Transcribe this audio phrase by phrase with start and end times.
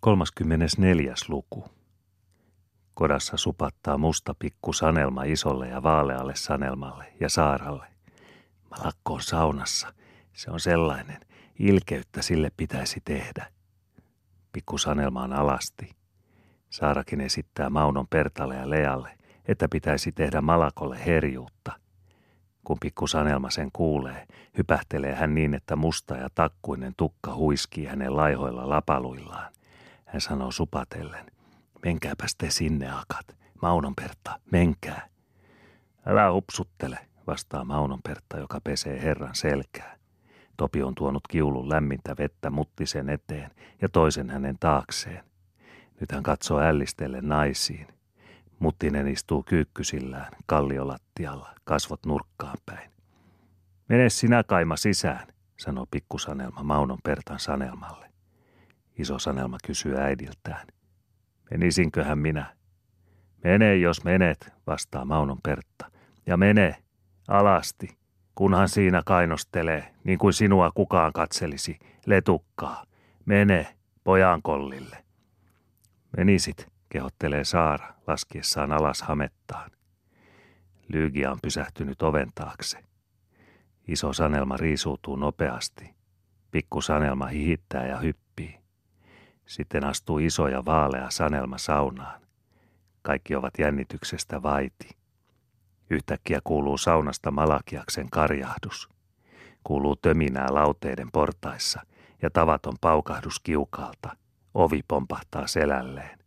[0.00, 1.14] 34.
[1.28, 1.64] luku.
[2.94, 7.86] Kodassa supattaa musta pikku sanelma isolle ja vaalealle sanelmalle ja saaralle.
[8.70, 9.94] Malakko on saunassa.
[10.32, 11.20] Se on sellainen.
[11.58, 13.46] Ilkeyttä sille pitäisi tehdä.
[14.52, 15.90] Pikku sanelma on alasti.
[16.70, 19.18] Saarakin esittää Maunon Pertalle ja Lealle,
[19.48, 21.72] että pitäisi tehdä Malakolle herjuutta.
[22.64, 24.26] Kun pikku sanelma sen kuulee,
[24.58, 29.57] hypähtelee hän niin, että musta ja takkuinen tukka huiskii hänen laihoilla lapaluillaan.
[30.08, 31.26] Hän sanoo supatellen,
[31.84, 33.36] menkääpäs te sinne akat.
[33.62, 35.08] Maunon Pertta, menkää.
[36.06, 39.96] Älä hupsuttele, vastaa Maunon Pertta, joka pesee herran selkää.
[40.56, 43.50] Topi on tuonut kiulun lämmintä vettä muttisen eteen
[43.82, 45.24] ja toisen hänen taakseen.
[46.00, 47.86] Nyt hän katsoo ällistellen naisiin.
[48.58, 52.90] Muttinen istuu kyykkysillään, kalliolattialla, kasvot nurkkaan päin.
[53.88, 58.07] Mene sinä kaima sisään, sanoo pikkusanelma Maunon Pertan sanelmalle.
[58.98, 60.66] Iso Sanelma kysyy äidiltään.
[61.50, 62.56] Menisinköhän minä?
[63.44, 65.90] Mene, jos menet, vastaa Maunon Pertta.
[66.26, 66.76] Ja mene,
[67.28, 67.98] alasti,
[68.34, 72.84] kunhan siinä kainostelee, niin kuin sinua kukaan katselisi, letukkaa.
[73.24, 75.04] Mene, pojankollille.
[76.16, 79.70] Menisit, kehottelee Saara, laskiessaan alas hamettaan.
[80.88, 82.78] Lyygia on pysähtynyt oven taakse.
[83.88, 85.94] Iso Sanelma riisuutuu nopeasti.
[86.50, 88.27] Pikku Sanelma hihittää ja hyppii.
[89.48, 92.20] Sitten astuu iso ja vaalea sanelma saunaan.
[93.02, 94.88] Kaikki ovat jännityksestä vaiti.
[95.90, 98.88] Yhtäkkiä kuuluu saunasta Malakiaksen karjahdus.
[99.64, 101.80] Kuuluu töminää lauteiden portaissa
[102.22, 104.16] ja tavaton paukahdus kiukalta.
[104.54, 106.18] Ovi pompahtaa selälleen.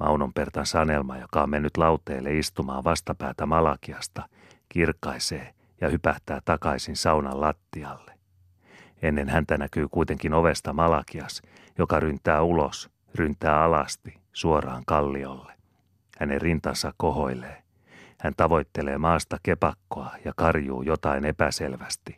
[0.00, 4.28] Maunonpertan sanelma, joka on mennyt lauteelle istumaan vastapäätä Malakiasta,
[4.68, 8.15] kirkkaisee ja hypähtää takaisin saunan lattialle.
[9.06, 11.42] Ennen häntä näkyy kuitenkin ovesta Malakias,
[11.78, 15.52] joka ryntää ulos, ryntää alasti, suoraan kalliolle.
[16.18, 17.62] Hänen rintansa kohoilee.
[18.20, 22.16] Hän tavoittelee maasta kepakkoa ja karjuu jotain epäselvästi.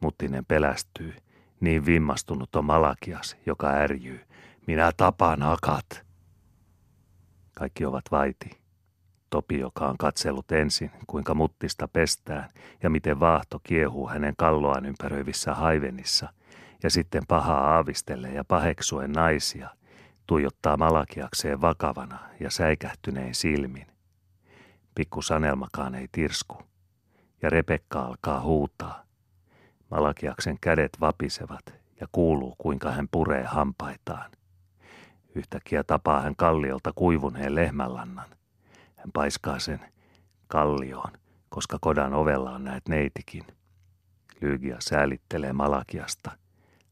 [0.00, 1.14] Muttinen pelästyy.
[1.60, 4.20] Niin vimmastunut on Malakias, joka ärjyy.
[4.66, 6.04] Minä tapaan akat.
[7.54, 8.63] Kaikki ovat vaiti.
[9.34, 12.48] Topi, joka on katsellut ensin, kuinka muttista pestään
[12.82, 16.32] ja miten vaahto kiehuu hänen kalloaan ympäröivissä haivenissa,
[16.82, 19.68] ja sitten pahaa aavistelle ja paheksuen naisia,
[20.26, 23.86] tuijottaa malakiakseen vakavana ja säikähtynein silmin.
[24.94, 26.62] Pikku Sanelmakaan ei tirsku,
[27.42, 29.04] ja Rebekka alkaa huutaa.
[29.90, 34.30] Malakiaksen kädet vapisevat ja kuuluu, kuinka hän puree hampaitaan.
[35.34, 38.26] Yhtäkkiä tapaa hän kalliolta kuivuneen lehmänlannan–
[39.04, 39.80] hän paiskaa sen
[40.46, 41.12] kallioon,
[41.48, 43.44] koska kodan ovella on näet neitikin.
[44.40, 46.30] Lyygia säälittelee Malakiasta.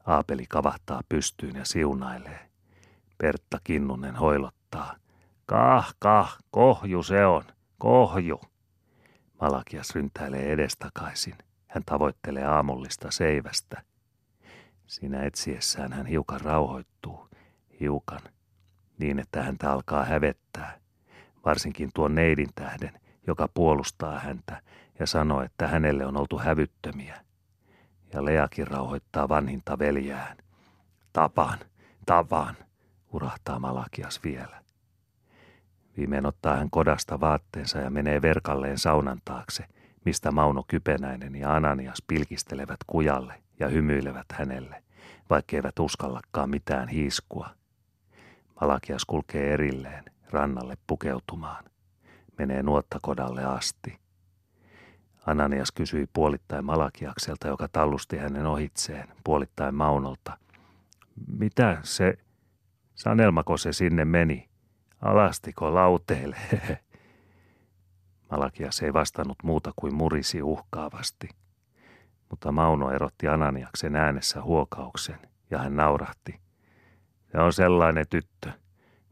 [0.05, 2.49] Aapeli kavahtaa pystyyn ja siunailee.
[3.17, 4.95] Pertta Kinnunen hoilottaa.
[5.45, 7.43] Kah, kah, kohju se on,
[7.77, 8.41] kohju.
[9.41, 11.35] Malakias ryntäilee edestakaisin.
[11.67, 13.83] Hän tavoittelee aamullista seivästä.
[14.87, 17.29] Siinä etsiessään hän hiukan rauhoittuu,
[17.79, 18.21] hiukan,
[18.97, 20.82] niin että häntä alkaa hävettää
[21.45, 24.61] varsinkin tuon neidin tähden, joka puolustaa häntä
[24.99, 27.21] ja sanoo, että hänelle on oltu hävyttömiä.
[28.13, 30.37] Ja Leakin rauhoittaa vanhinta veljään.
[31.13, 31.59] Tapan,
[32.05, 32.55] tapan,
[33.13, 34.63] urahtaa Malakias vielä.
[35.97, 39.65] Viimein ottaa hän kodasta vaatteensa ja menee verkalleen saunan taakse,
[40.05, 44.83] mistä Mauno Kypenäinen ja Ananias pilkistelevät kujalle ja hymyilevät hänelle,
[45.29, 47.49] vaikkeivät uskallakaan mitään hiiskua.
[48.61, 51.63] Malakias kulkee erilleen, rannalle pukeutumaan.
[52.37, 53.99] Menee nuottakodalle asti.
[55.25, 60.37] Ananias kysyi puolittain Malakiakselta, joka tallusti hänen ohitseen, puolittain Maunolta.
[61.27, 62.17] Mitä se,
[62.95, 64.49] sanelmako se sinne meni?
[65.01, 66.37] Alastiko lauteelle?
[68.31, 71.29] Malakias ei vastannut muuta kuin murisi uhkaavasti.
[72.29, 75.19] Mutta Mauno erotti Ananiaksen äänessä huokauksen
[75.51, 76.39] ja hän naurahti.
[77.31, 78.51] Se on sellainen tyttö,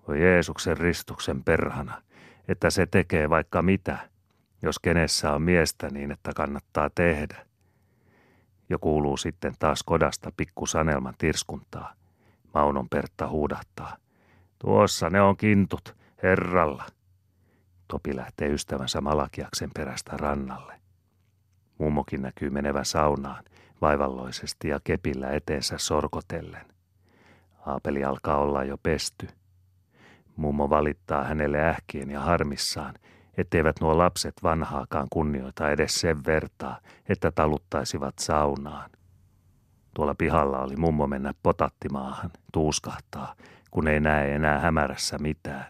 [0.07, 2.01] voi Jeesuksen ristuksen perhana,
[2.47, 4.09] että se tekee vaikka mitä,
[4.61, 7.45] jos kenessä on miestä niin, että kannattaa tehdä.
[8.69, 11.93] Jo kuuluu sitten taas kodasta pikku sanelman tirskuntaa.
[12.53, 13.97] Maunon Pertta huudahtaa.
[14.59, 16.85] Tuossa ne on kintut, herralla.
[17.87, 20.81] Topi lähtee ystävänsä Malakiaksen perästä rannalle.
[21.77, 23.43] Mummokin näkyy menevän saunaan,
[23.81, 26.65] vaivalloisesti ja kepillä eteensä sorkotellen.
[27.65, 29.27] Aapeli alkaa olla jo pesty–
[30.41, 32.93] Mummo valittaa hänelle ähkien ja harmissaan,
[33.37, 36.79] etteivät nuo lapset vanhaakaan kunnioita edes sen vertaa,
[37.09, 38.89] että taluttaisivat saunaan.
[39.93, 43.35] Tuolla pihalla oli mummo mennä potattimaahan, tuuskahtaa,
[43.71, 45.67] kun ei näe enää hämärässä mitään.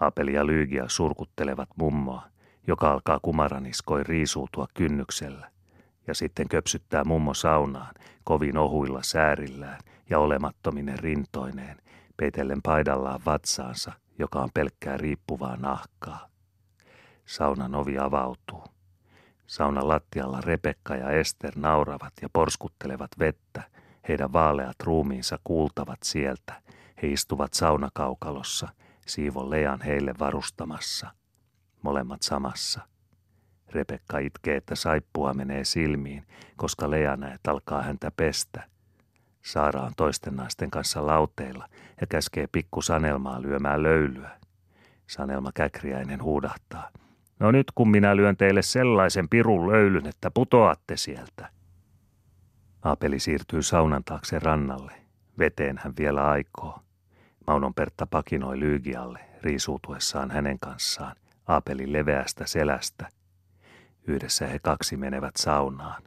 [0.00, 2.22] Apeli ja Lyygia surkuttelevat mummoa,
[2.66, 5.50] joka alkaa kumaraniskoi riisuutua kynnyksellä,
[6.06, 9.78] ja sitten köpsyttää mummo saunaan kovin ohuilla säärillään
[10.10, 11.76] ja olemattominen rintoineen,
[12.16, 16.28] peitellen paidallaan vatsaansa, joka on pelkkää riippuvaa nahkaa.
[17.26, 18.64] Saunan ovi avautuu.
[19.46, 23.62] Saunan lattialla Rebekka ja Ester nauravat ja porskuttelevat vettä.
[24.08, 26.62] Heidän vaaleat ruumiinsa kuultavat sieltä.
[27.02, 28.68] He istuvat saunakaukalossa,
[29.06, 31.10] siivon lejan heille varustamassa.
[31.82, 32.80] Molemmat samassa.
[33.68, 36.26] Rebekka itkee, että saippua menee silmiin,
[36.56, 38.75] koska Lea näet alkaa häntä pestä.
[39.46, 41.68] Saara on toisten naisten kanssa lauteilla
[42.00, 44.30] ja käskee pikku Sanelmaa lyömään löylyä.
[45.06, 46.90] Sanelma käkriäinen huudahtaa–
[47.38, 51.50] No nyt kun minä lyön teille sellaisen pirun löylyn, että putoatte sieltä.
[52.82, 54.92] Aapeli siirtyy saunan taakse rannalle.
[55.38, 56.80] Veteen hän vielä aikoo.
[57.46, 61.16] Maunon Pertta pakinoi Lyygialle riisuutuessaan hänen kanssaan
[61.46, 63.08] Aapelin leveästä selästä.
[64.06, 66.02] Yhdessä he kaksi menevät saunaan.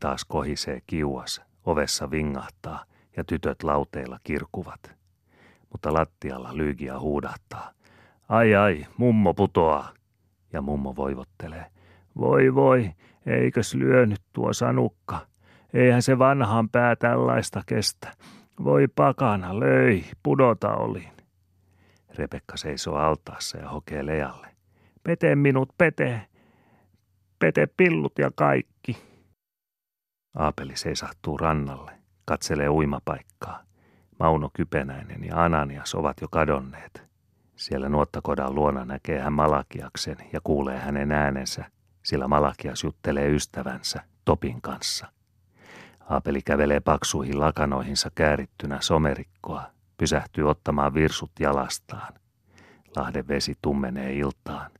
[0.00, 2.84] Taas kohisee kiuas, ovessa vingahtaa
[3.16, 4.80] ja tytöt lauteilla kirkuvat.
[5.72, 7.72] Mutta lattialla Lyygia huudahtaa.
[8.28, 9.92] Ai ai, mummo putoaa.
[10.52, 11.66] Ja mummo voivottelee.
[12.18, 12.90] Voi voi,
[13.26, 15.26] eikös lyönyt tuo sanukka.
[15.74, 18.12] Eihän se vanhan pää tällaista kestä.
[18.64, 21.12] Voi pakana, löi, pudota olin.
[22.14, 24.48] Rebekka seisoo altaassa ja hokee Lealle.
[25.02, 26.20] Pete minut, pete.
[27.38, 29.11] Pete pillut ja kaikki.
[30.34, 31.92] Aapeli seisahtuu rannalle,
[32.24, 33.62] katselee uimapaikkaa.
[34.18, 37.02] Mauno Kypenäinen ja Ananias ovat jo kadonneet.
[37.56, 41.64] Siellä nuottakodan luona näkee hän Malakiaksen ja kuulee hänen äänensä,
[42.02, 45.06] sillä Malakias juttelee ystävänsä Topin kanssa.
[46.10, 49.62] Aapeli kävelee paksuihin lakanoihinsa käärittynä somerikkoa,
[49.96, 52.14] pysähtyy ottamaan virsut jalastaan.
[52.96, 54.70] Lahden vesi tummenee iltaan.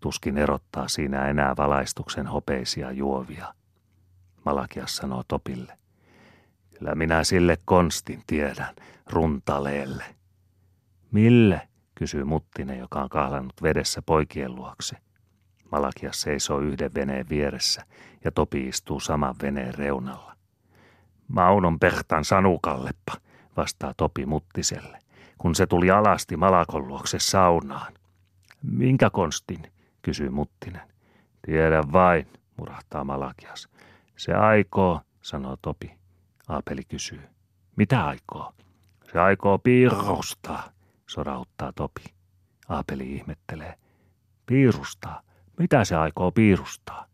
[0.00, 3.54] Tuskin erottaa siinä enää valaistuksen hopeisia juovia.
[4.46, 5.72] Malakias sanoo Topille.
[6.78, 8.74] Kyllä minä sille konstin tiedän,
[9.06, 10.04] runtaleelle.
[11.12, 11.68] Mille?
[11.94, 14.96] kysyy Muttinen, joka on kahlannut vedessä poikien luokse.
[15.72, 17.82] Malakias seisoo yhden veneen vieressä
[18.24, 20.36] ja Topi istuu saman veneen reunalla.
[21.28, 23.12] Maunon Pertan sanukalleppa,
[23.56, 24.98] vastaa Topi Muttiselle,
[25.38, 27.92] kun se tuli alasti Malakon luokse saunaan.
[28.62, 29.62] Minkä konstin,
[30.02, 30.92] kysyy Muttinen.
[31.42, 32.26] Tiedä vain,
[32.56, 33.68] murahtaa Malakias.
[34.16, 35.98] Se aikoo, sanoo Topi.
[36.48, 37.22] Aapeli kysyy.
[37.76, 38.52] Mitä aikoo?
[39.12, 40.70] Se aikoo piirrostaa,
[41.06, 42.04] sorauttaa Topi.
[42.68, 43.74] Aapeli ihmettelee.
[44.46, 45.22] Piirustaa?
[45.58, 47.06] Mitä se aikoo piirustaa?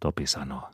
[0.00, 0.70] Topi sanoo.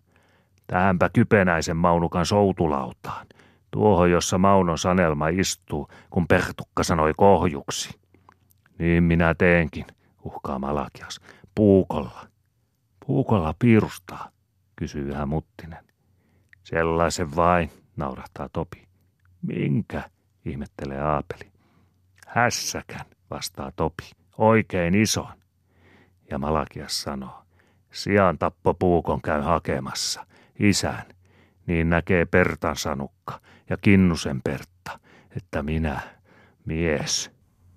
[0.66, 3.26] Tähänpä kypenäisen Maunukan soutulautaan.
[3.70, 8.00] Tuohon, jossa Maunon sanelma istuu, kun Pertukka sanoi kohjuksi.
[8.78, 9.86] Niin minä teenkin,
[10.24, 11.20] uhkaa Malakias.
[11.54, 12.26] Puukolla.
[13.06, 14.31] Puukolla piirustaa,
[14.82, 15.84] kysyy yhä Muttinen.
[16.62, 18.88] Sellaisen vain, naurahtaa Topi.
[19.42, 20.10] Minkä,
[20.44, 21.52] ihmettelee Aapeli.
[22.26, 25.32] Hässäkän, vastaa Topi, oikein ison.
[26.30, 27.42] Ja Malakias sanoo,
[27.92, 30.26] sijaan tappo puukon käy hakemassa,
[30.58, 31.04] isän,
[31.66, 33.40] niin näkee Pertan sanukka
[33.70, 34.98] ja Kinnusen Pertta,
[35.36, 36.00] että minä,
[36.64, 37.30] mies,